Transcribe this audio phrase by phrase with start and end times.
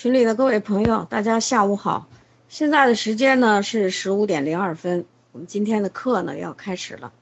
[0.00, 2.06] 群里的各位朋友，大家下午好。
[2.48, 7.12] 现在的时间呢是十五点零二分，我们今天的课呢要开始了。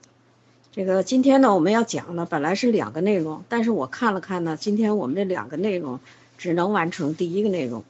[0.73, 6.01] 这个今天呢我们要讲的本来是两个内容，但是我看了看呢，今天我们这两个内容
[6.37, 7.83] 只能完成第一个内容。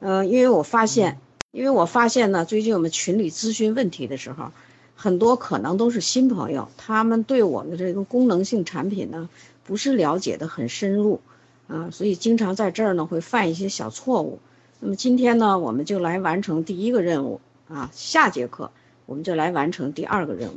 [0.00, 1.18] 嗯，因为我发现，
[1.50, 4.52] 因为我发现呢，最近我们群里咨询问题的时候，
[4.96, 9.30] 很多可能都是新朋友，他们对我们的这个功能性产品呢
[9.64, 11.22] 不是了解的很深入。
[11.68, 14.38] 啊，所以经常在这儿呢会犯一些小错误。
[14.80, 17.90] 那么今天呢，我们就来完成第一个任务啊。
[17.92, 18.70] 下节课
[19.06, 20.56] 我们就来完成第二个任务。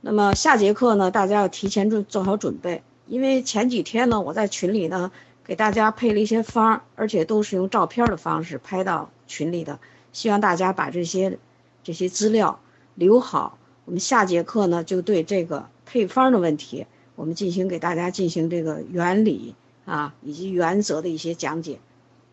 [0.00, 5.10] 那么下节课呢，大家要提前做做好准备，因为前几天呢，我在群里呢
[5.44, 9.78] 给大家配了一些方，而且都是用照片的方式拍到群里的。
[10.12, 11.38] 希望大家把这些
[11.82, 12.60] 这些资料
[12.94, 13.58] 留好。
[13.84, 16.86] 我们下节课呢，就对这个配方的问题，
[17.16, 19.54] 我们进行给大家进行这个原理。
[19.84, 21.78] 啊，以及原则的一些讲解。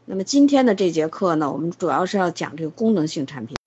[0.05, 3.57] 那么今天的这节课呢，我们主要是要讲这个功能性产品。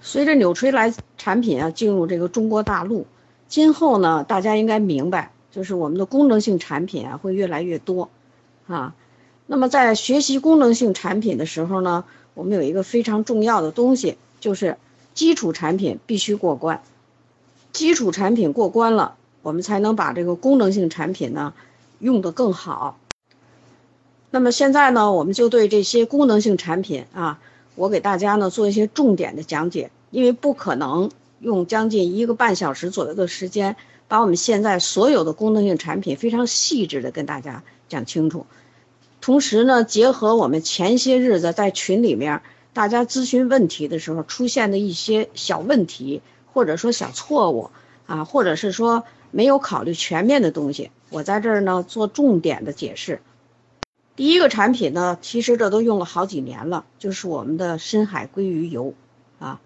[0.00, 3.06] 随着纽崔莱产品啊进入这个中国大陆，
[3.48, 8.10] 今后呢，大家应该明白，就是我们的功能性产品啊会越来越多
[8.68, 8.94] 啊。
[9.46, 14.76] 那么在学习功能性产品的时候呢，我们有一个非常重要的东西，就是
[15.14, 16.80] 基础产品必须过关。
[17.72, 21.54] 基础产品过关了，我们才能把这个功能性产品呢
[21.98, 22.98] 用得更好。
[24.30, 27.40] 那么现在呢，我们就对这些功能性产品啊，
[27.76, 38.44] 我给大家呢做一些重点的讲解，因为不可能用将近一个半小时左右的时间，把我们现在所有的功能性产品非常细致的跟大家讲清楚。
[39.20, 42.42] 同时呢，结合我们前些日子在群里面
[42.74, 46.20] 大家咨询问题的时候出现的一些小问题，
[46.52, 47.70] 或者说小错误
[48.06, 53.20] 啊，或者是说没有考虑全面的东西，我在这儿呢做重点的解释。
[54.18, 58.92] 第一个产品呢，其实这都用了好几年了，就是我们的深海鲑鱼油，
[59.38, 59.60] 啊，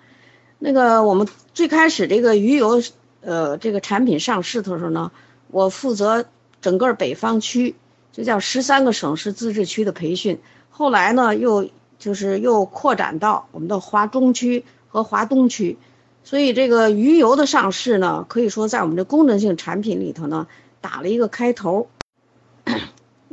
[0.59, 2.83] 那个我们最开始这个鱼油，
[3.23, 5.11] 呃，这个产品上市的时候呢，
[5.49, 6.27] 我负责
[6.61, 7.77] 整个北方区，
[8.13, 10.39] 就叫十三个省市自治区的培训，
[10.69, 15.79] 后来呢，又就是又扩展到我们的华中区和华东区，
[16.25, 20.47] 所以这个鱼油的上市呢，可以说在我们的功能性产品里头呢，
[20.83, 21.89] 打了一个开头。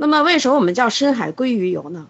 [0.01, 2.07] 那么为什么我们叫深海鲑鱼油呢？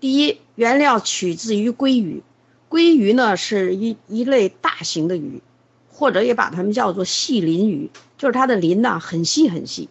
[0.00, 2.24] 第一，原料取自于鲑鱼，
[2.68, 5.40] 鲑鱼呢是一一类大型的鱼，
[5.92, 7.88] 或者也把它们叫做细鳞鱼，
[8.18, 9.88] 就是它的鳞呐很细很细，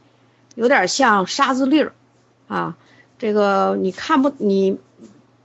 [0.55, 1.93] 有点像沙子粒儿，
[2.49, 2.75] 啊，
[3.17, 4.77] 这个你看不你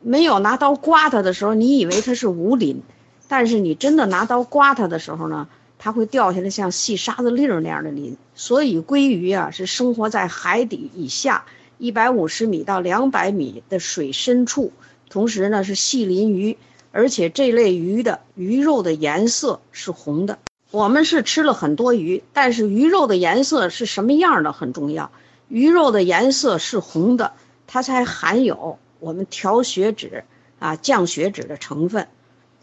[0.00, 2.82] 没有拿刀刮它的时候，你以为它是无鳞，
[3.28, 5.46] 但是你真的拿刀刮它的时候呢，
[5.78, 8.16] 它会掉下来像细沙子粒儿那样的鳞。
[8.34, 11.44] 所以鲑鱼啊是生活在海底以下。
[11.78, 14.72] 一百五十米到两百米的水深处，
[15.10, 16.56] 同时呢是细鳞鱼，
[16.92, 20.38] 而且这类鱼的鱼肉的颜色是红的。
[20.70, 25.10] 我们是吃了很多鱼，但是鱼肉的颜色是什么样的很重要。
[25.48, 27.32] 鱼肉的颜色是红的，
[27.66, 30.24] 它才含有我们调血脂
[30.58, 32.08] 啊降血脂的成分。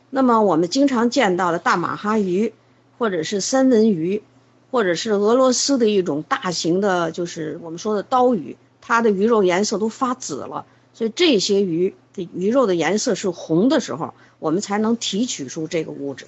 [0.09, 2.53] 那么我们经常见到的大马哈鱼，
[2.97, 4.23] 或者是三文鱼，
[4.71, 8.57] 或者是俄罗斯的一种大型的，就是我们说的刀鱼。
[8.81, 16.25] 它的鱼肉颜色都发紫了，所以这些鱼的鱼肉的颜色是红的时候，我们才能提取出这个物质。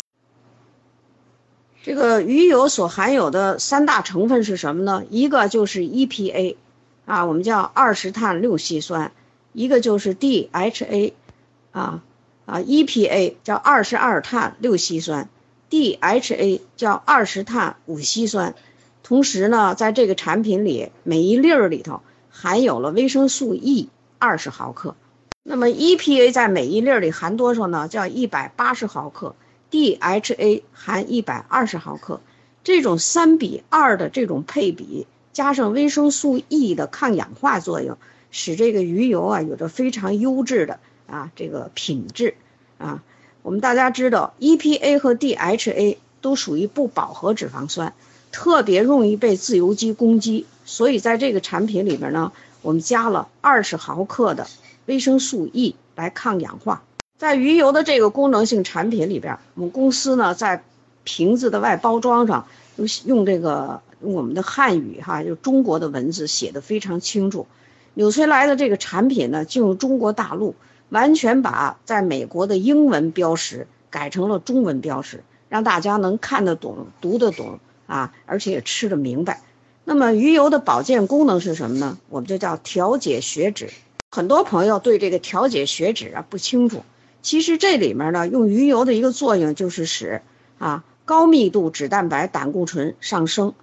[1.84, 5.04] 这个鱼油所含有的三大成分是什么呢？
[5.10, 6.56] 一个就是 EPA，
[7.06, 9.12] 啊，我们叫二十碳六烯酸；
[9.52, 11.12] 一个就是 DHA，
[11.72, 12.02] 啊
[12.46, 15.28] 啊，EPA 叫二十二碳六烯酸
[15.70, 18.56] ，DHA 叫二十碳五烯酸。
[19.04, 22.00] 同时呢，在这个产品里每一粒儿里头。
[22.36, 24.96] 含有了维生素 E 二十毫克，
[25.44, 27.88] 那么 EPA 在每一粒里含多少呢？
[27.88, 29.36] 叫一百八十毫克
[29.70, 32.22] ，DHA 含一百二十毫克，
[32.64, 38.00] 这种三比二的这种配比，加上维生素 E 的抗氧化作用，
[38.32, 42.36] 使这个鱼油啊有着非常优质的啊这个品质
[42.80, 43.04] 啊。
[43.44, 47.94] 我们大家知道，EPA 和 DHA 都属于不饱和脂肪酸。
[48.34, 52.34] 特别容易被自由基攻击，所以在这个产品里边呢，
[52.64, 54.48] 我们加了二十毫克的
[54.88, 56.84] 维生素 E 来抗氧化。
[57.18, 60.64] 在鱼油的这个功能性产品里边，我们公司呢在
[61.04, 67.46] 瓶子的外包装上用用这个用我们的汉语哈，就中国的文字写的非常清楚。
[67.94, 70.56] 纽崔莱的这个产品呢进入中国大陆，
[70.90, 77.60] 完全把在美国的英文标识改成了中文标识，让大家能看得懂、读得懂。
[77.86, 79.42] 啊，而且也吃得明白。
[79.86, 81.98] 那么鱼油的保健功能是什么呢？
[82.10, 83.70] 我们就叫调节血脂。
[84.12, 86.84] 很多朋友对这个调节血脂啊不清楚，
[87.22, 90.22] 其实这里面呢，用鱼油的一个作用就是使
[90.60, 93.54] 啊高密度脂蛋白胆固醇上升。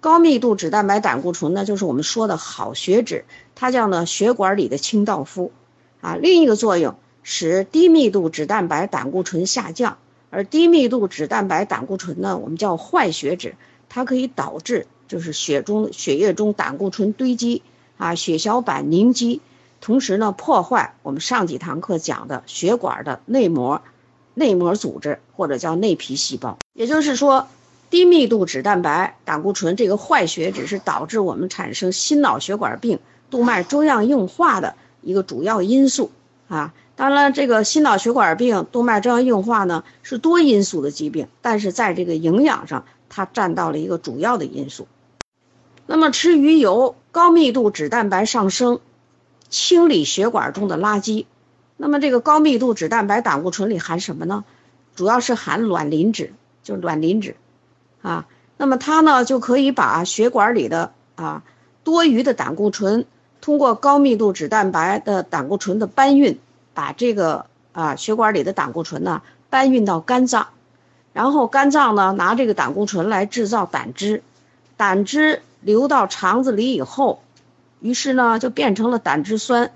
[0.00, 3.24] 高密度脂蛋白胆固醇呢，就是我们说的好血脂，
[3.54, 5.52] 它叫呢血管里的清道夫。
[6.00, 9.98] 啊，另一个作用使低密度脂蛋白胆固醇下降，
[10.32, 13.54] 而低密度脂蛋白胆固醇呢，我们叫坏血脂，
[13.90, 17.60] 它可以导致就是血中血液中胆固醇堆积
[17.98, 19.42] 啊，血小板凝集，
[19.82, 23.82] 同时呢破坏我们上几堂课讲的血管的内膜、
[24.32, 26.58] 内膜组织或者叫内皮细胞。
[26.72, 27.46] 也就是说，
[27.90, 32.98] 低密度脂蛋白胆固醇这个坏血脂是导致我们产生心脑血管病、
[33.30, 34.74] 动脉粥样硬化的。
[35.04, 36.12] 一个主要因素
[36.46, 44.86] 啊，当然这个心脑血管病、动脉粥样硬化呢是多因素的疾病，但是在这个营养上，它占到了一个主要的因素。
[45.86, 48.78] 那么吃鱼油，高密度脂蛋白上升，
[49.48, 51.26] 清理血管中的垃圾。
[51.76, 54.44] 那么这个高密度脂蛋白胆固醇里含什么呢？
[54.94, 56.32] 主要是含卵磷脂，
[56.62, 57.34] 就是卵磷脂
[58.00, 58.28] 啊。
[58.56, 61.42] 那么它呢就可以把血管里的啊
[61.82, 63.06] 多余的胆固醇。
[63.40, 66.38] 通过高密度脂蛋白的胆固醇的搬运，
[66.74, 70.48] 把这个啊血管里的胆固醇呢搬运到肝脏，
[71.12, 74.22] 然后肝脏呢拿这个胆固醇来制造胆汁，
[74.76, 77.22] 胆汁流到肠子里以后，
[77.80, 79.70] 于是呢就变成了胆汁酸，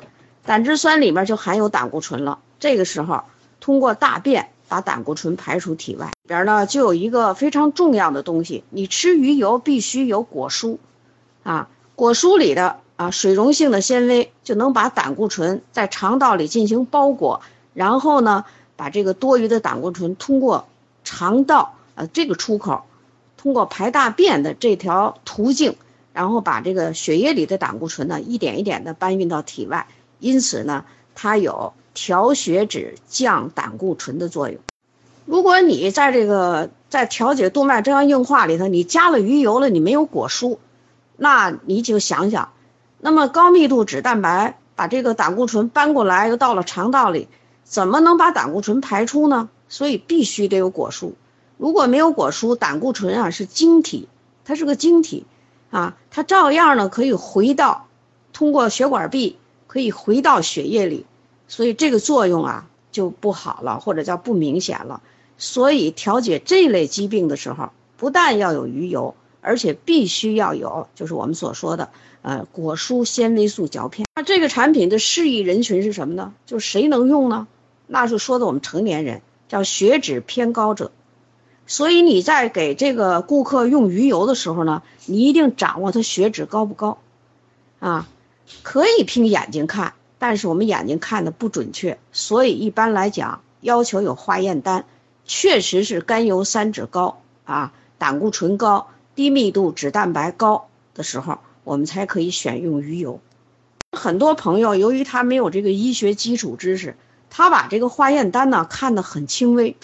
[0.45, 2.39] 胆汁酸里面就含有胆固醇了。
[2.59, 3.25] 这个时候
[3.61, 10.79] 通过大便把胆固醇排出体外，里边呢就有一个非常重要的东西，你吃鱼油必须有果蔬，
[11.43, 12.81] 啊果蔬里的。
[12.97, 17.43] 啊，水溶性的纤维就能把胆固醇在肠道里进行包裹，
[17.75, 20.67] 然后呢，把这个多余的胆固醇通过
[21.05, 22.85] 肠道呃这个出口，
[23.37, 25.77] 通过排大便的这条途径，
[26.15, 29.87] 然后把这个血液里的胆固醇呢一点一点的搬运到体外，
[30.19, 34.59] 因此呢，它有调血脂、降胆固醇的作用。
[35.27, 40.57] 如果你在这个在调节动脉粥样硬化里头，你加了鱼油了，你没有果蔬，
[41.19, 42.53] 那你就想想。
[43.07, 47.29] 那么高密度脂蛋白把这个胆固醇搬过来，又到了肠道里，
[47.63, 49.49] 怎么能把胆固醇排出呢？
[49.69, 51.13] 所以必须得有果蔬。
[51.57, 54.09] 如果没有果蔬，胆固醇啊是晶体，
[54.45, 55.25] 它是个晶体
[55.71, 57.87] 啊，它照样呢可以回到
[58.33, 59.39] 通过血管壁
[59.69, 61.07] 可以回到血液里，
[61.47, 65.01] 所以这个作用啊就不好了，或者叫不明显了。
[65.39, 69.15] 所以调节这类疾病的时候，不但要有鱼油。
[69.43, 71.91] 而且必须要有，就是我们所说的，
[72.27, 74.05] 呃，果蔬纤维素嚼片。
[74.17, 76.35] 那这个产品的适宜人群是什么呢？
[76.45, 77.47] 就谁能用呢？
[77.87, 80.91] 那就说的我们成年人，叫血脂偏高者。
[81.69, 86.99] 所以你在给这个顾客用鱼油的时候呢，你一定掌握他血脂高不高，
[87.79, 88.09] 啊，
[88.65, 94.85] 可以凭眼睛看，但是我们眼睛看的不准确，所以一般来讲要求有化验单，
[95.27, 98.89] 确实是甘油三酯高啊，胆固醇高。
[99.15, 103.19] 低密度脂蛋白高的时候，我们才可以选用鱼油。
[103.91, 106.97] 很多朋友由于他没有这个医学基础知识，
[107.29, 109.77] 他把这个化验单呢看得很轻微，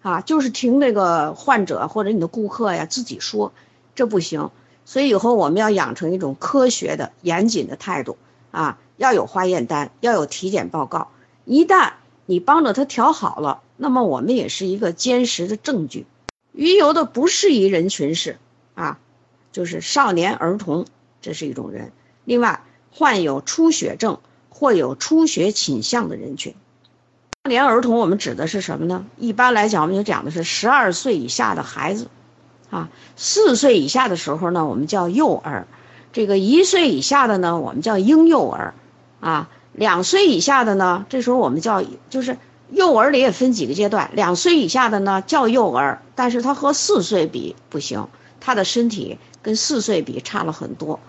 [0.00, 3.52] 啊，就是听这个患者或者你的顾客呀自己说，
[3.96, 4.52] 这不行。
[4.84, 8.16] 所以以后我们要养成一种科学的、严谨的态度
[8.52, 11.08] 啊，要有化验单，要有体检报告。
[11.44, 11.94] 一旦
[12.26, 16.06] 你帮着他调好了，那么我们也是一个坚实的证据。
[16.52, 18.38] 鱼油的不适宜人群是。
[18.76, 18.98] 啊，
[19.52, 20.84] 就是少年儿童，
[21.24, 21.90] 这是一种人。
[22.26, 22.60] 另外，
[22.92, 24.18] 患有出血症
[24.50, 26.54] 或有出血倾向的人群。
[27.44, 29.06] 少年儿童，我们指的是什么呢？
[29.16, 32.08] 一般来讲，我们就讲的是十二岁以下的孩子。
[32.68, 35.64] 啊，四岁以下的时候呢，我们叫幼儿；
[36.12, 38.74] 这个一岁以下的呢，我们叫婴幼儿。
[39.20, 42.36] 啊，两岁以下的呢，这时候我们叫就是
[42.70, 48.08] 幼儿里也分几个阶段，两岁以下的呢叫幼儿，但是他和四岁比不行。
[48.40, 51.00] 他的身体跟四岁比差了很多，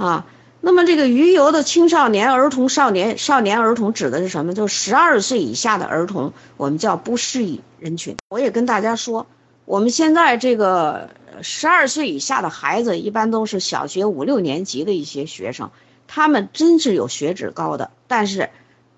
[0.00, 0.24] 啊，
[0.62, 4.54] 那么这个鱼油的青少年儿童、少年少年儿童指的是什么？
[4.54, 8.16] 就十二岁以下的儿童，我们叫不适宜人群。
[8.30, 9.26] 我也跟大家说，
[9.66, 11.10] 我们现在这个
[11.42, 15.70] 十二岁以下的孩子，一般都是小学五六年级的一些学生，
[16.08, 18.48] 他们真是有血脂高的，但是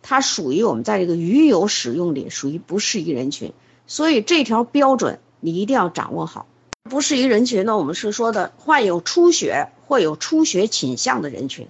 [0.02, 3.52] 他属于我们在这个鱼油使用里属于不适宜人群，
[3.88, 6.46] 所以这条标准你一定要掌握好。
[6.84, 7.76] 不适宜人群呢？
[7.76, 11.68] 我们是说的患有出血或有出血倾向的人群，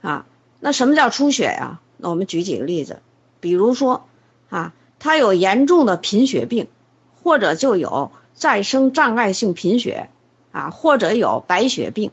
[0.00, 0.24] 啊，
[0.60, 1.80] 那什么叫出血呀？
[1.96, 3.00] 那我们举几个例子，
[3.40, 4.06] 比如说，
[4.50, 6.68] 啊，他有严重的贫血病，
[7.24, 10.10] 或者就有再生障碍性贫血，
[10.52, 12.12] 啊，或者有白血病，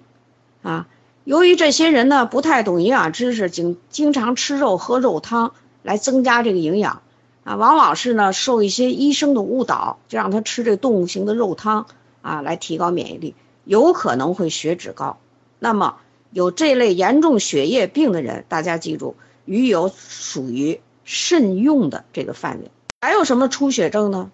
[0.64, 0.88] 啊，
[1.24, 7.04] 由于这些人呢不太懂营养知识，经经常吃肉喝肉汤来增加这个营养，
[7.44, 11.86] 啊，往往是呢受一些医生的误导，就让他吃这动物型的肉汤
[12.24, 15.20] 啊来提高免疫力，有可能会血脂高。
[15.63, 15.96] 那么
[16.29, 19.15] 有这类严重血液病的人，大家记住，
[19.46, 22.70] 鱼油属于慎用的这个范围。
[23.00, 24.29] 还有什么出血症呢？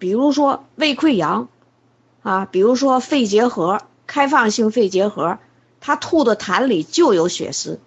[0.00, 1.48] 比如说胃溃疡，
[2.24, 5.38] 啊，比如说肺结核，开放性肺结核。
[5.80, 7.78] 他吐的痰里就有血丝，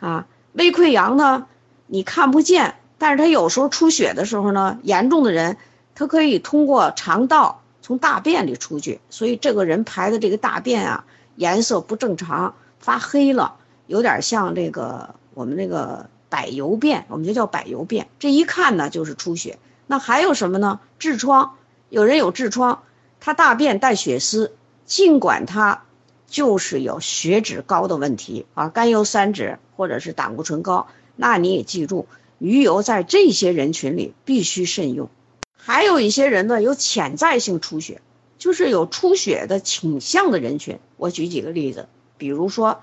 [0.00, 1.48] 啊，胃溃疡呢，
[1.86, 5.58] 你看不见，但是他有时候出血的时候呢，严重的人，
[5.94, 11.04] 他可以通过肠道从大便里出去，所以这个人排的这个大便啊，
[11.36, 19.58] 颜色不正常，发黑了，有点像这个我们那个柏油便，我们就叫柏油便，这一看呢就是出血。
[19.86, 20.80] 那还有什么呢？
[21.00, 21.54] 痔疮，
[21.88, 22.82] 有人有痔疮，
[23.20, 24.54] 他大便带血丝，
[24.86, 25.84] 尽管他。
[26.28, 32.06] 就是有血脂高的问题啊，甘油三酯或者是胆固醇高，那你也记住，
[32.38, 35.10] 鱼油在这些人群里必须慎用。
[35.58, 38.00] 还有一些人呢，有潜在性出血，
[38.42, 40.80] 就是有出血的倾向的人群。
[40.96, 41.86] 我举几个例子，
[42.18, 42.80] 比如说，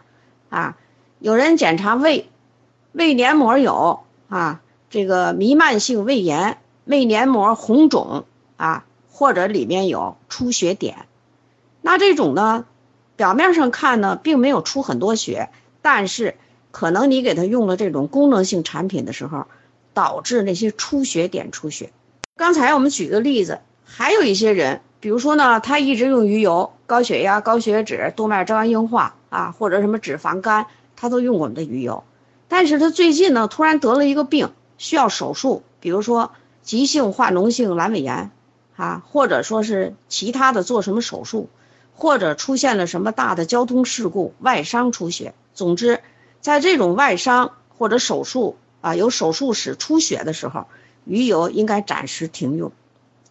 [0.48, 0.78] 啊，
[1.20, 2.30] 有人检查胃，
[2.94, 4.00] 胃黏膜有
[4.30, 8.24] 啊，这个弥漫性胃炎，胃黏膜红肿
[8.56, 11.08] 啊，或者里面有出血点，
[11.82, 12.66] 那这种呢？
[13.18, 15.50] 表面上看呢，并没有出很多血，
[15.82, 16.38] 但是
[16.72, 19.46] 可能你给他用了这种功能性产品的时候，
[19.94, 21.92] 导致那些出血点出血。
[22.38, 32.04] 刚才我们举个例子，还有一些人，比如说呢，他一直用鱼油，高血压、高血脂、动脉粥样硬化啊，或者什么脂肪肝，他都用我们的鱼油，
[32.48, 38.32] 但是他最近呢，突然得了一个病，需要手术，比如说急性化脓性阑尾炎
[38.76, 41.50] 啊，或者说是其他的做什么手术。
[42.02, 45.34] 或者出现了什么大的交通事故，外伤出血。
[45.54, 46.00] 总之，
[46.40, 50.68] 在这种外伤或者手术啊有手术史出血的时候，
[51.04, 52.72] 鱼油应该暂时停用，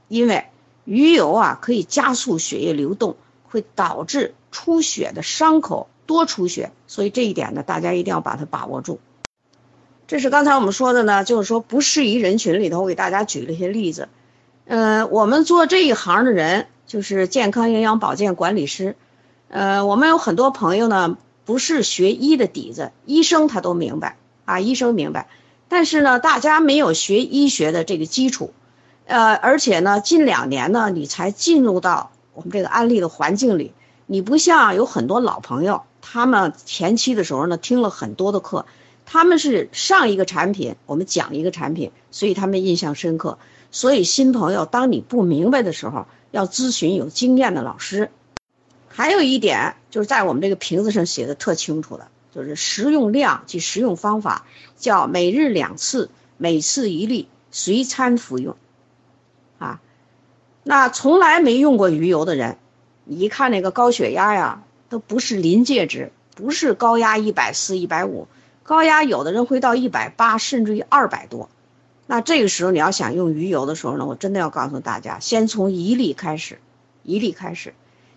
[0.07, 0.45] 因为
[0.89, 6.73] 鱼油啊可以加速血液流动，会导致出血的伤口多出血。
[6.87, 8.99] 所以这一点呢，大家一定要把它把握住。
[10.07, 14.09] 这是刚才我们说的呢，就是说不适宜人群里头，我给大家举了一些例子。
[14.65, 16.67] 嗯，我们做这一行的人。
[16.89, 18.97] 就是健康营养保健管理师，
[19.51, 24.17] 呃，我们有很多朋友呢，不是学医的底子，医生他都明白
[24.47, 25.29] 啊，医生明白，
[25.69, 28.55] 但是呢，大家没有学医学的这个基础，
[29.09, 33.73] 呃，而且呢，近两年呢，你才进入到我们这个安利的环境里，
[34.07, 38.67] 你不像有很多老朋友，他们前期的时候呢，听了很多的课，
[39.07, 43.39] 他们是上一个产品，我们讲一个产品，所以他们印象深刻，
[43.71, 46.07] 所以新朋友，当你不明白的时候。
[46.31, 48.11] 要咨询有经验的老师，
[48.87, 54.45] 还有一点就是在我们这个瓶子上写的特清楚的，就是食用量及食用方法，
[54.77, 58.57] 叫每日两次，每次一粒，随餐服用。
[60.71, 62.59] 那从来没用过鱼油的人，
[63.05, 68.29] 你一看那个高血压呀，都不是临界值，不是高压一百四、一百五，
[68.65, 71.49] 高压有的人会到一百八，甚至于二百多。
[72.07, 76.59] 那这个时候你要想用鱼油的时候呢，我真的要告诉大家，先从一粒开始，
[77.03, 77.73] 一粒开始，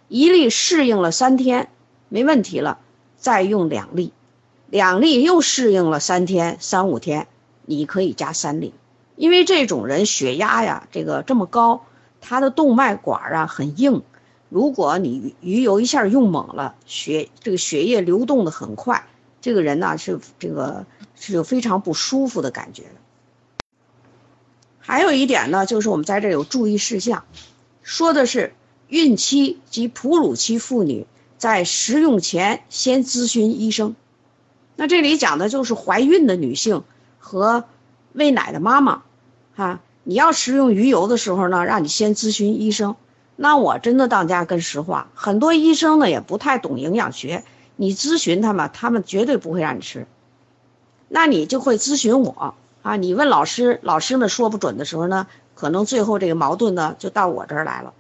[0.10, 1.70] 一粒适应了三天，
[2.10, 2.79] 没问题了，
[3.15, 4.12] 再用两粒，
[4.70, 7.27] 两粒又适应了三天、三五天，
[7.65, 8.74] 你可以加三粒，
[9.15, 11.86] 因为这种人血压呀，这个这么高，
[12.22, 14.04] 他的动脉管啊很硬，
[14.48, 19.08] 如果你鱼油一下用猛了，血这个血液流动的很快，
[19.42, 20.86] 这个人呢是这个
[21.16, 22.96] 是有非常不舒服的感觉的。
[24.80, 27.25] 还有一点呢，就是我们在这有注意事项，
[27.82, 28.54] 说的是
[28.88, 33.96] 孕期及哺乳期妇女在食用前先咨询医生。
[34.75, 36.84] 那这里讲的就是怀孕的女性
[37.20, 37.66] 和
[38.13, 39.04] 喂奶的妈妈，
[39.56, 42.96] 哈，你要食用鱼油的时候呢，让你先咨询医生。
[43.36, 47.43] 那我真的当家跟实话，很多医生呢也不太懂营养学，
[47.75, 50.05] 你咨询他们，他们绝对不会让你吃，
[51.08, 52.55] 那你就会咨询我。
[52.84, 57.93] 啊，你问老师，老师们说不准的时候呢，可能最后这个矛盾呢就到我这儿来了。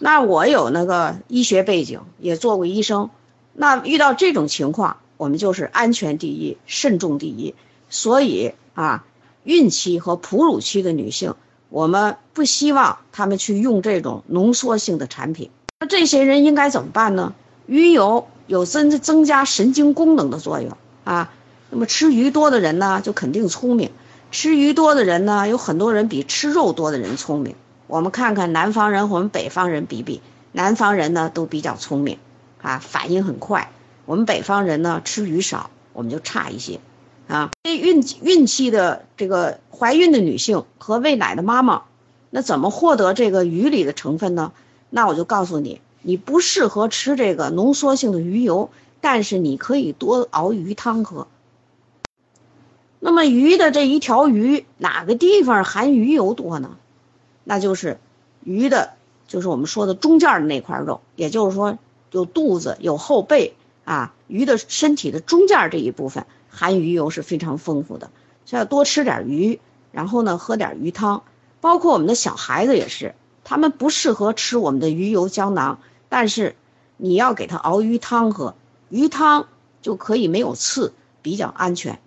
[0.00, 3.10] 那我有那个医学背景，也做过医生，
[3.52, 7.54] 那遇到这种情况，我们就是安全第一，慎重第一。
[7.88, 9.04] 所以啊，
[9.46, 11.34] 孕期和哺乳期的女性，
[11.68, 15.50] 我们不希望她们去用这种浓缩性的产品。
[15.80, 17.32] 那这些人应该怎么办呢？
[17.66, 21.32] 鱼油有增增加神经功能的作用啊。
[21.70, 23.90] 那么吃鱼多的人呢，就肯定聪明。
[24.32, 27.54] 吃鱼多的人呢，有很多人比吃肉多的人聪明。
[27.86, 32.18] 我们看看南方人和我们北方人比比，南方人呢都比较聪明，
[32.60, 33.70] 啊，反应很快，
[34.06, 36.80] 我们北方人呢吃鱼少，我们就差一些，
[37.28, 41.82] 啊，孕孕期的这个怀孕的女性和喂奶的妈妈，
[42.30, 44.52] 那怎么获得这个鱼里的成分呢？
[44.90, 48.70] 那我就告诉你，你不适合吃这个浓缩性的鱼油，
[49.00, 51.26] 但是你可以多熬鱼汤喝。
[53.00, 56.76] 那么鱼的这一条鱼哪个地方含鱼油多呢？
[57.44, 57.98] 那就是
[58.42, 58.94] 鱼的，
[59.28, 61.78] 就是我们说的中间的那块肉，也就是说
[62.10, 63.54] 有肚子有后背
[63.84, 68.10] 啊，鱼的身体的中间这一部分含鱼油是非常丰富的，
[68.46, 69.60] 所以要多吃点鱼，
[69.92, 71.22] 然后呢喝点鱼汤，
[71.60, 76.56] 包括我们的小孩子也是，他们不适合吃我们的鱼油胶囊，但是
[76.96, 78.54] 你要给他熬鱼汤喝，
[78.88, 79.48] 鱼汤
[79.82, 81.98] 就可以没有刺，比较安全。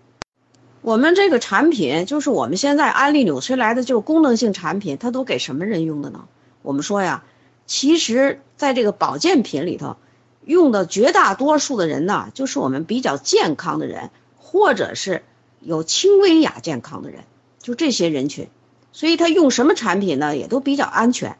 [0.81, 6.25] 我们这个产品就是我们现在安利纽崔莱的，就是功能性产品，它都给什么人用的呢？
[6.61, 7.23] 我们说呀，
[7.67, 9.97] 其实在这个保健品里头，
[10.45, 14.09] 用的绝大多数的人呢，就是我们比较健康的人，
[14.51, 15.21] 或者是
[15.59, 17.25] 有轻微亚健康的人，
[17.59, 18.47] 就这些人群。
[18.91, 21.37] 所以他用什么产品呢，也都比较安全。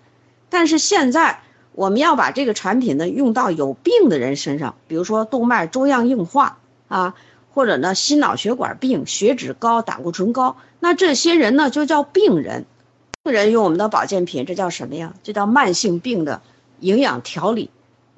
[0.50, 7.16] 但是现在我们要把这个产品呢用到有病的人身上，比如说动脉粥样硬化啊。
[7.52, 12.66] 或者呢，心脑血管病、血脂高、胆固醇高，那这些人呢就叫病人。
[13.24, 15.16] 病人用我们的保健品，这叫什么呀？
[15.24, 16.42] 这叫慢性病的
[16.80, 17.72] 营养调理。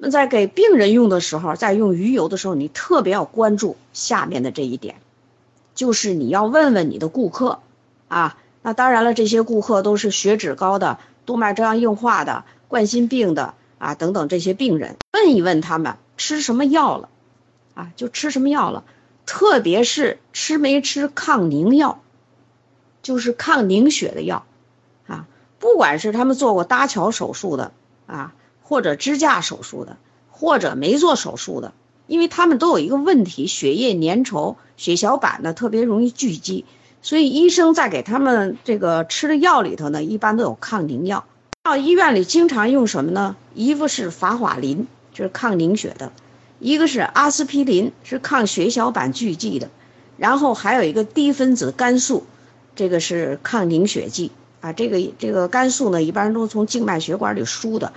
[0.04, 4.96] 那在给病人用的时候，在用鱼油的时候，你特别要关注下面的这一点，
[5.76, 7.60] 就是你要问问你的顾客
[8.08, 8.36] 啊。
[8.62, 17.08] 那当然了，这些顾客都是血脂高的、动脉粥样硬化的、冠心病的啊等等这些病人，问一问他们吃什么药了，
[17.74, 18.82] 啊，就吃什么药了。
[19.24, 22.00] 特别是吃没吃抗凝药，
[23.02, 24.44] 就是抗凝血的药，
[25.06, 25.28] 啊，
[25.60, 27.70] 不管是他们做过搭桥手术的
[28.08, 28.34] 啊，
[28.72, 29.98] 或者支架手术的，
[30.30, 31.74] 或者没做手术的，
[32.06, 36.64] 因为他们都有一个问题，血液粘稠，血小板呢特别容易聚集，
[37.02, 41.26] 所以医生在给他们这个吃的药里头呢，一般都有抗凝药。
[41.64, 43.36] 到医院里经常用什么呢？
[43.54, 46.10] 一个是法华林，就是抗凝血的。
[46.58, 49.68] 一个是阿司匹林，是抗血小板聚集的，
[50.16, 52.24] 然后还有一个低分子肝素，
[52.74, 54.30] 这个是抗凝血剂
[54.62, 54.72] 啊。
[54.72, 57.92] 这个这个肝素呢，一般都从静脉血管里输的，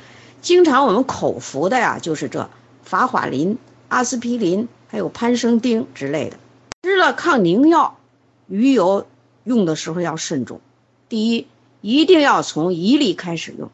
[0.45, 2.51] 经常我们口服的呀，就是这
[2.83, 6.37] 法华林、阿司匹林，还有潘生丁之类的。
[6.83, 7.97] 吃了抗凝药，
[8.47, 9.07] 鱼油
[9.43, 10.61] 用的时候要慎重。
[11.09, 11.47] 第一，
[11.81, 13.71] 一定要从一粒开始用，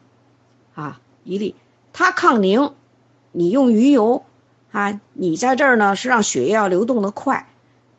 [0.72, 1.54] 啊，一粒，
[1.92, 2.72] 它抗凝，
[3.32, 4.24] 你用鱼油。
[4.70, 7.46] 啊，你在这儿呢是让血液要流动的快，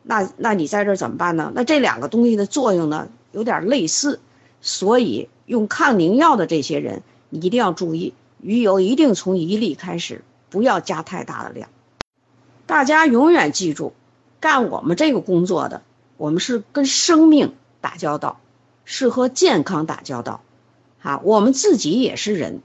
[0.02, 1.52] 那那你在这儿怎么办呢？
[1.54, 4.18] 那这两个东西的作用呢有点类似，
[4.60, 8.12] 所以用抗凝药的这些人，你一定要注意，
[8.44, 11.70] 鱼油一定从一粒开始，不要加太大的量。
[12.66, 13.94] 大家永远记住，
[14.38, 15.80] 干我们这个工作的，
[16.18, 18.38] 我们是跟生命打交道，
[18.84, 20.42] 是和健康打交道，
[21.00, 22.60] 啊，我们自己也是人，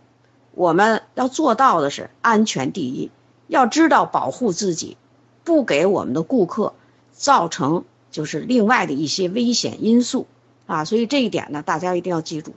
[0.51, 3.09] 我们要做到的是安全第一。
[3.47, 4.97] 要知道保护自己，
[5.45, 6.73] 不给我们的顾客
[7.13, 10.27] 造成就是另外的一些危险因素
[10.67, 12.53] 啊，所以这一点呢，大家一定要记住。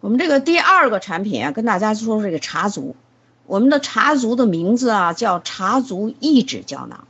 [0.00, 2.96] 我们这个第二个产品啊，跟大家说说这个茶足，
[3.46, 7.06] 我们的茶足的名字啊叫茶足抑脂胶囊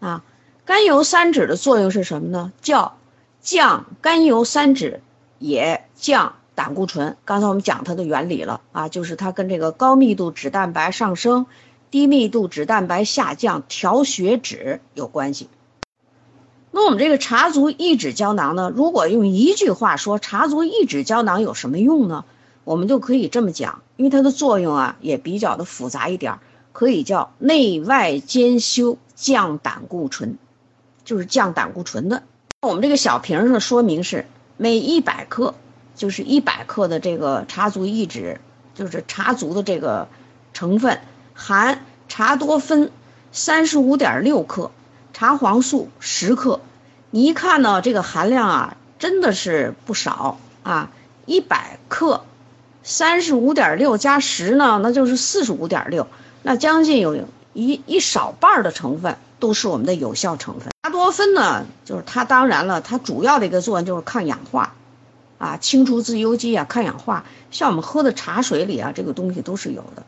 [0.00, 0.24] 啊。
[0.64, 2.52] 甘油三酯的作用是什么呢？
[2.60, 2.96] 叫
[3.40, 5.00] 降甘油三酯，
[5.38, 6.34] 也降。
[6.52, 11.46] 胆固醇，刚才我们讲它的原理了啊，就是它跟这个高密度脂蛋白上升、
[11.90, 15.48] 低密度脂蛋白下降、调血脂有关系。
[16.70, 22.24] 那我们这个茶足抑脂胶囊呢，如果用一句话说茶足抑脂胶囊有什么用呢？
[22.64, 26.38] 我们就可以这么讲，因为它的作用啊也比较的复杂一点，
[26.72, 30.38] 可以叫内外兼修，降胆固醇，
[31.04, 32.22] 就是降胆固醇的。
[32.60, 35.54] 我们这个小瓶上说明是每一百克。
[35.96, 38.40] 就是一百克的这个茶足抑脂，
[38.74, 40.08] 就是茶足的这个
[40.54, 40.98] 成分
[41.34, 42.90] 含茶多酚
[43.32, 44.70] 三十五点六克，
[45.12, 46.60] 茶黄素十克。
[47.10, 50.90] 你一看呢，这个含量啊，真的是不少啊！
[51.26, 52.22] 一百克
[52.82, 56.06] 三十五点六加十呢，那就是四十五点六，
[56.42, 57.16] 那将近有
[57.52, 60.70] 一一少半的成分都是我们的有效成分。
[60.82, 64.74] 茶多酚呢，就是它当然了，它主要的一个作用就是抗氧化。
[65.38, 70.02] 啊，清除自由基啊，抗氧化，像我们喝的茶水里啊，这个东西都是有的。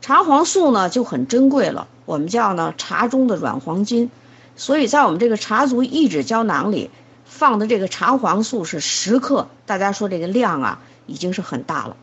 [0.00, 4.10] 茶黄素呢就很珍贵了，我们叫呢茶中的软黄金，
[4.56, 6.90] 所以在我们这个茶足抑脂胶囊里
[7.24, 11.96] 放的这个茶黄素是十克，大家说这个量啊已经是很大了。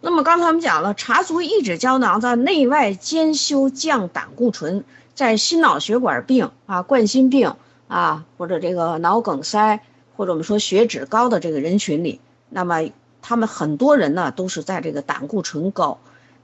[0.00, 4.84] 那么刚才我们讲了，茶足抑脂胶囊在内外兼修降胆固醇，
[5.14, 7.54] 在心脑血管病啊、冠心病
[7.86, 9.80] 啊，或者这个脑梗塞，
[10.16, 12.82] 或者我们说血脂高的这个人群里，那么
[13.22, 15.98] 他们很多人呢都是在这个胆固醇高。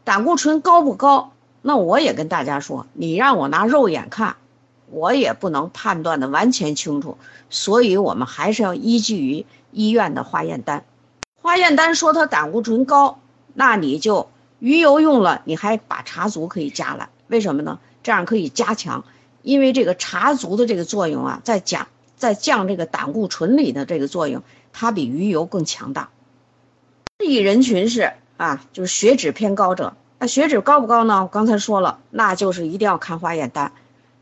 [0.04, 1.32] 胆固醇高不高？
[1.60, 4.36] 那我也跟大家说，你让我拿肉眼看，
[4.90, 7.18] 我也不能判断的完全清楚。
[7.50, 10.84] 所以我们还是要依据于医院的化验单。
[11.40, 13.20] 化验单说他胆固醇高，
[13.54, 17.78] 那你就鱼油用了，你还把茶足可以加了，为什么呢？
[18.02, 19.04] 这样可以加强，
[19.42, 26.10] 因为这个茶足的这个作用啊，在降在降这个胆固醇里的这个作用，它比鱼油更强大。
[27.18, 29.94] 这一人群是啊，就是血脂偏高者。
[30.18, 31.22] 那血脂高不高呢？
[31.22, 33.72] 我刚才说了，那就是一定要看化验单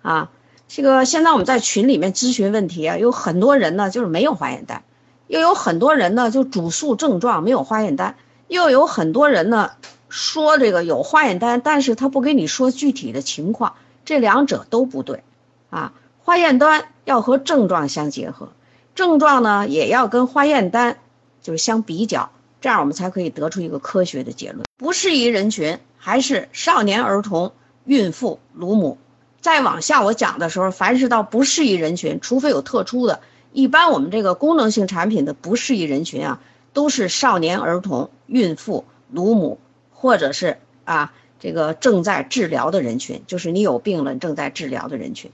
[0.03, 0.31] 啊。
[0.69, 4.83] 这个现在我们在群里面咨询问题啊，有很多人呢就是没有化验单，
[5.27, 8.17] 又有很多人呢就主诉症状没有化验单，
[8.49, 9.73] 又有很多人呢。
[10.09, 13.75] 说这个有化验单，但是他不跟你说具体的情况，
[14.05, 15.25] 这两者都不对，
[15.69, 18.51] 啊，化验单要和症状相结合，
[18.95, 20.99] 症状呢也要跟化验单
[21.43, 24.65] 就是相比较，这样我们才可以得出一个科学的结论。
[24.77, 27.53] 不适宜人群还是少年儿童、
[27.85, 28.99] 孕妇、乳母。
[29.47, 33.21] 再往下我讲的时候，凡是到不适宜人群，除非有特殊的，
[33.53, 36.41] 一般我们这个功能性产品的不适宜人群啊，
[36.73, 39.61] 都是少年儿童、孕妇、乳母。
[39.93, 45.31] 或者是啊，这个正在治疗的人群，就是你有病了正在治疗的人群。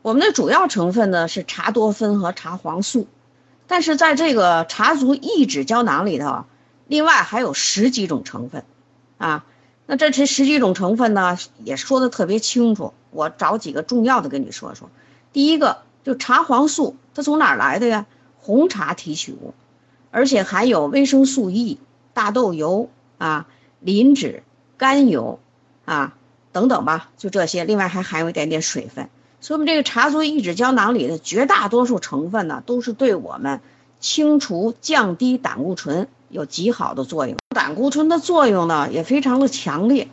[0.00, 3.06] 我们的主要成分呢是茶多酚和茶黄素，
[3.66, 6.46] 但是在这个茶足抑制胶囊里头，
[6.88, 8.64] 另外还有十几种成分，
[9.18, 9.44] 啊，
[9.86, 14.90] 那这这十几种成分呢也说的特别清楚，我找几个重要的跟你说说。
[15.32, 18.06] 第一个就茶黄素，它从哪儿来的呀？
[18.38, 19.54] 红茶提取物，
[20.10, 21.78] 而且含有维生素 E、
[22.12, 23.46] 大豆油啊。
[23.84, 24.44] 磷脂、
[24.76, 25.40] 甘油，
[25.84, 26.14] 啊，
[26.52, 27.64] 等等吧，就这些。
[27.64, 29.08] 另外还含有一点点水分，
[29.40, 33.60] 所以我们这个茶足抑制胶囊里的绝大多数成分呢，都是对我们
[33.98, 37.36] 清除、降低胆固醇有极好的作用。
[37.54, 40.08] 胆固醇的作用呢，也非常的强烈，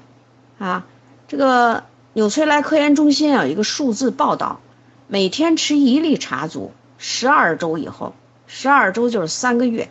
[0.59, 0.85] 啊，
[1.27, 4.59] 这个纽崔莱科研中心有一个数字报道，
[5.07, 8.13] 每天吃一粒茶足，十二周以后，
[8.45, 9.89] 十二周就是三个月，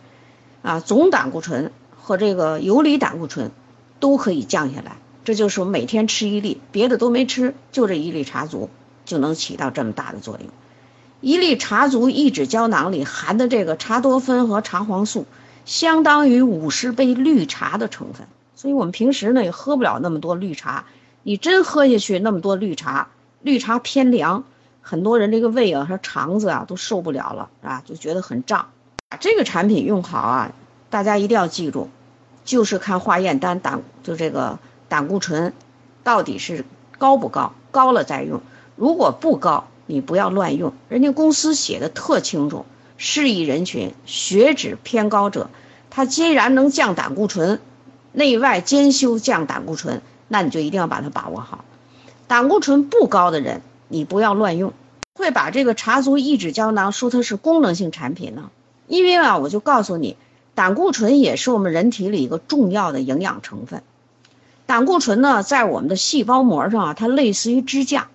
[0.62, 3.50] 啊，总胆固醇和这个游离胆固醇。
[4.00, 8.70] 都可以降下来，这就是我每天吃一粒，别的都没吃，就这一粒茶足
[9.04, 10.48] 就能起到这么大的作用。
[11.20, 15.26] 一粒茶足抑制胶囊里含的这个茶多酚和茶黄素，
[15.68, 18.26] 相当于五十杯绿茶的成分。
[18.56, 20.86] 所以我们平时呢也喝不了那么多绿茶，
[21.22, 23.08] 你真喝下去那么多绿茶，
[23.42, 24.44] 绿茶偏凉，
[24.80, 28.70] 很多人这个胃啊和肠子啊都受不了了啊，就觉得很胀。
[29.10, 30.52] 把这个产品用好啊，
[30.88, 31.90] 大家一定要记住。
[32.44, 35.52] 就是看化验单胆，就这个胆固醇
[36.02, 36.64] 到底是
[36.96, 38.40] 高不高，高了再用。
[38.74, 40.72] 如果不高，你不要乱用。
[40.88, 42.64] 人家公司写的特清楚，
[42.98, 45.48] 适宜人群血脂偏高者，
[45.88, 47.60] 它既然能降胆固醇，
[48.12, 51.64] 内外兼修降胆固醇，那你就一定要把它把握好。
[52.26, 54.74] 胆固醇不高的人，你不要乱用。
[55.14, 58.50] 会把这个茶足抑制胶囊说它是功能性产品呢？
[58.86, 60.16] 因为啊，我就告诉你。
[60.54, 63.84] 胆固醇也是我们人体里一个重要的营养成分。
[64.66, 68.08] 胆固醇呢，在我们的细胞膜上啊，它类似于支架。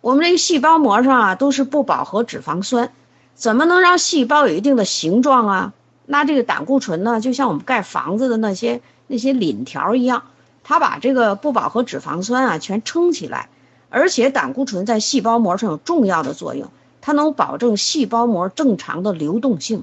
[0.00, 2.90] 我们这个细胞膜上啊，都是不饱和脂肪酸，
[3.34, 5.72] 怎么能让细胞有一定的形状啊？
[6.06, 10.24] 那这个胆固醇呢，就像我们盖房子的那些那些檩条一样，
[10.62, 13.48] 它把这个不饱和脂肪酸啊全撑起来。
[13.90, 16.70] 而且胆固醇在细胞膜上有重要的作用，
[17.00, 19.82] 它能保证细胞膜正常的流动性。